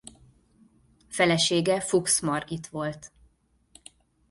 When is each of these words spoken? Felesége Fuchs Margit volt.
Felesége 1.09 1.79
Fuchs 1.81 2.19
Margit 2.21 2.67
volt. 2.67 3.11